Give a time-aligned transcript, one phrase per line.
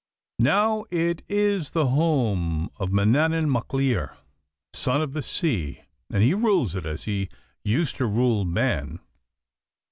[0.39, 4.17] Now it is the home of Manannan Mac y Leirr,
[4.73, 5.81] Son of the Sea,
[6.11, 7.29] and he rules it as he
[7.63, 8.97] used to rule Mann.